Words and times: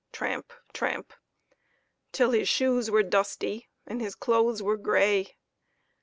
tramp! 0.11 0.51
tramp! 0.73 1.13
till 2.11 2.31
his 2.31 2.49
shoes 2.49 2.89
were 2.89 3.03
dusty 3.03 3.67
and 3.85 4.01
his 4.01 4.15
clothes 4.15 4.59
were 4.63 4.75
gray. 4.75 5.37